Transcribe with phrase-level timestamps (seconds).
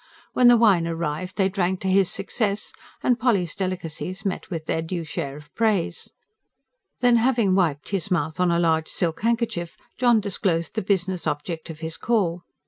[0.33, 4.81] When the wine arrived they drank to his success, and Polly's delicacies met with their
[4.81, 6.11] due share of praise.
[7.01, 11.69] Then, having wiped his mouth on a large silk handkerchief, John disclosed the business object
[11.69, 12.41] of his call.